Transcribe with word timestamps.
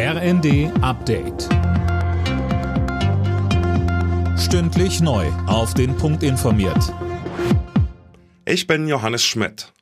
RND 0.00 0.70
Update. 0.80 1.48
Stündlich 4.38 5.00
neu. 5.00 5.26
Auf 5.48 5.74
den 5.74 5.96
Punkt 5.96 6.22
informiert. 6.22 6.94
Ich 8.44 8.68
bin 8.68 8.86
Johannes 8.86 9.24
Schmidt. 9.24 9.72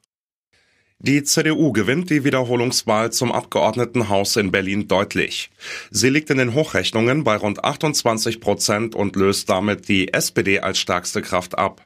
Die 1.01 1.23
CDU 1.23 1.71
gewinnt 1.71 2.09
die 2.09 2.25
Wiederholungswahl 2.25 3.13
zum 3.13 3.31
Abgeordnetenhaus 3.31 4.37
in 4.37 4.51
Berlin 4.51 4.89
deutlich. 4.89 5.51
Sie 5.91 6.09
liegt 6.09 6.31
in 6.31 6.39
den 6.39 6.55
Hochrechnungen 6.55 7.23
bei 7.23 7.37
rund 7.37 7.63
28 7.63 8.41
Prozent 8.41 8.95
und 8.95 9.17
löst 9.17 9.51
damit 9.51 9.87
die 9.87 10.15
SPD 10.15 10.61
als 10.61 10.79
stärkste 10.79 11.21
Kraft 11.21 11.59
ab. 11.59 11.85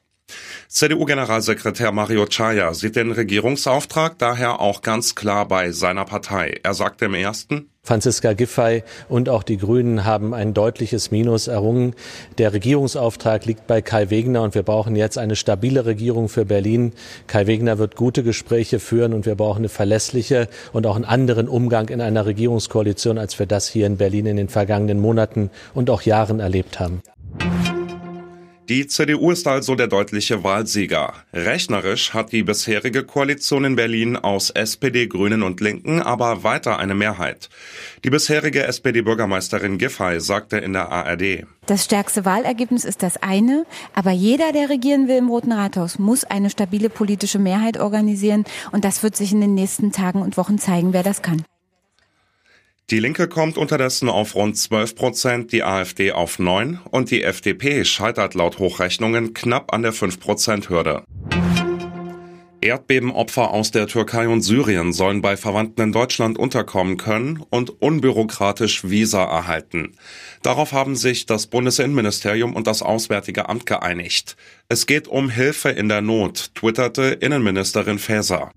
CDU-Generalsekretär 0.68 1.90
Mario 1.90 2.26
Chaya 2.26 2.74
sieht 2.74 2.94
den 2.94 3.10
Regierungsauftrag 3.10 4.20
daher 4.20 4.60
auch 4.60 4.82
ganz 4.82 5.16
klar 5.16 5.48
bei 5.48 5.72
seiner 5.72 6.04
Partei. 6.04 6.60
Er 6.62 6.74
sagte 6.74 7.06
im 7.06 7.14
ersten, 7.14 7.69
Franziska 7.90 8.34
Giffey 8.34 8.84
und 9.08 9.28
auch 9.28 9.42
die 9.42 9.56
Grünen 9.56 10.04
haben 10.04 10.32
ein 10.32 10.54
deutliches 10.54 11.10
Minus 11.10 11.48
errungen. 11.48 11.96
Der 12.38 12.52
Regierungsauftrag 12.52 13.46
liegt 13.46 13.66
bei 13.66 13.82
Kai 13.82 14.10
Wegner 14.10 14.42
und 14.42 14.54
wir 14.54 14.62
brauchen 14.62 14.94
jetzt 14.94 15.18
eine 15.18 15.34
stabile 15.34 15.86
Regierung 15.86 16.28
für 16.28 16.44
Berlin. 16.44 16.92
Kai 17.26 17.48
Wegner 17.48 17.78
wird 17.78 17.96
gute 17.96 18.22
Gespräche 18.22 18.78
führen 18.78 19.12
und 19.12 19.26
wir 19.26 19.34
brauchen 19.34 19.62
eine 19.62 19.68
verlässliche 19.68 20.46
und 20.72 20.86
auch 20.86 20.94
einen 20.94 21.04
anderen 21.04 21.48
Umgang 21.48 21.88
in 21.88 22.00
einer 22.00 22.26
Regierungskoalition, 22.26 23.18
als 23.18 23.36
wir 23.40 23.46
das 23.46 23.66
hier 23.66 23.88
in 23.88 23.96
Berlin 23.96 24.26
in 24.26 24.36
den 24.36 24.48
vergangenen 24.48 25.00
Monaten 25.00 25.50
und 25.74 25.90
auch 25.90 26.02
Jahren 26.02 26.38
erlebt 26.38 26.78
haben. 26.78 27.02
Die 28.70 28.86
CDU 28.86 29.32
ist 29.32 29.48
also 29.48 29.74
der 29.74 29.88
deutliche 29.88 30.44
Wahlsieger. 30.44 31.12
Rechnerisch 31.32 32.14
hat 32.14 32.30
die 32.30 32.44
bisherige 32.44 33.02
Koalition 33.02 33.64
in 33.64 33.74
Berlin 33.74 34.16
aus 34.16 34.50
SPD, 34.50 35.08
Grünen 35.08 35.42
und 35.42 35.60
Linken 35.60 36.00
aber 36.00 36.44
weiter 36.44 36.78
eine 36.78 36.94
Mehrheit. 36.94 37.48
Die 38.04 38.10
bisherige 38.10 38.62
SPD-Bürgermeisterin 38.62 39.76
Giffey 39.76 40.20
sagte 40.20 40.58
in 40.58 40.72
der 40.72 40.88
ARD. 40.88 41.46
Das 41.66 41.84
stärkste 41.84 42.24
Wahlergebnis 42.24 42.84
ist 42.84 43.02
das 43.02 43.16
eine, 43.16 43.66
aber 43.92 44.12
jeder, 44.12 44.52
der 44.52 44.70
regieren 44.70 45.08
will 45.08 45.16
im 45.16 45.30
Roten 45.30 45.50
Rathaus, 45.50 45.98
muss 45.98 46.22
eine 46.22 46.48
stabile 46.48 46.90
politische 46.90 47.40
Mehrheit 47.40 47.76
organisieren 47.76 48.44
und 48.70 48.84
das 48.84 49.02
wird 49.02 49.16
sich 49.16 49.32
in 49.32 49.40
den 49.40 49.54
nächsten 49.54 49.90
Tagen 49.90 50.22
und 50.22 50.36
Wochen 50.36 50.60
zeigen, 50.60 50.92
wer 50.92 51.02
das 51.02 51.22
kann. 51.22 51.42
Die 52.90 52.98
Linke 52.98 53.28
kommt 53.28 53.56
unterdessen 53.56 54.08
auf 54.08 54.34
rund 54.34 54.56
12 54.56 54.96
Prozent, 54.96 55.52
die 55.52 55.62
AfD 55.62 56.10
auf 56.10 56.40
9 56.40 56.80
und 56.90 57.12
die 57.12 57.22
FDP 57.22 57.84
scheitert 57.84 58.34
laut 58.34 58.58
Hochrechnungen 58.58 59.32
knapp 59.32 59.72
an 59.72 59.82
der 59.82 59.92
5 59.92 60.18
Prozent 60.18 60.70
Hürde. 60.70 61.04
Erdbebenopfer 62.60 63.52
aus 63.52 63.70
der 63.70 63.86
Türkei 63.86 64.28
und 64.28 64.42
Syrien 64.42 64.92
sollen 64.92 65.22
bei 65.22 65.36
Verwandten 65.36 65.80
in 65.82 65.92
Deutschland 65.92 66.36
unterkommen 66.36 66.96
können 66.96 67.44
und 67.48 67.80
unbürokratisch 67.80 68.82
Visa 68.82 69.22
erhalten. 69.22 69.92
Darauf 70.42 70.72
haben 70.72 70.96
sich 70.96 71.26
das 71.26 71.46
Bundesinnenministerium 71.46 72.56
und 72.56 72.66
das 72.66 72.82
Auswärtige 72.82 73.48
Amt 73.48 73.66
geeinigt. 73.66 74.36
Es 74.68 74.86
geht 74.86 75.06
um 75.06 75.30
Hilfe 75.30 75.70
in 75.70 75.88
der 75.88 76.02
Not, 76.02 76.50
twitterte 76.56 77.04
Innenministerin 77.20 78.00
Faeser. 78.00 78.50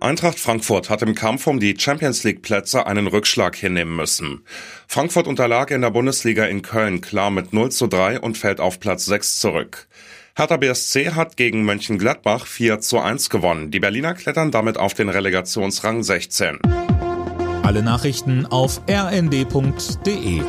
Eintracht 0.00 0.40
Frankfurt 0.40 0.88
hat 0.88 1.02
im 1.02 1.14
Kampf 1.14 1.46
um 1.46 1.60
die 1.60 1.76
Champions 1.78 2.24
League 2.24 2.40
Plätze 2.40 2.86
einen 2.86 3.06
Rückschlag 3.06 3.54
hinnehmen 3.54 3.94
müssen. 3.94 4.42
Frankfurt 4.88 5.26
unterlag 5.26 5.70
in 5.70 5.82
der 5.82 5.90
Bundesliga 5.90 6.46
in 6.46 6.62
Köln 6.62 7.02
klar 7.02 7.30
mit 7.30 7.52
0 7.52 7.70
zu 7.70 7.86
3 7.86 8.20
und 8.20 8.38
fällt 8.38 8.60
auf 8.60 8.80
Platz 8.80 9.04
6 9.04 9.40
zurück. 9.40 9.88
Hertha 10.34 10.56
BSC 10.56 11.10
hat 11.10 11.36
gegen 11.36 11.66
Mönchengladbach 11.66 12.46
4 12.46 12.80
zu 12.80 12.98
1 12.98 13.28
gewonnen. 13.28 13.70
Die 13.70 13.80
Berliner 13.80 14.14
klettern 14.14 14.50
damit 14.50 14.78
auf 14.78 14.94
den 14.94 15.10
Relegationsrang 15.10 16.02
16. 16.02 16.60
Alle 17.62 17.82
Nachrichten 17.82 18.46
auf 18.46 18.80
rnd.de 18.88 20.40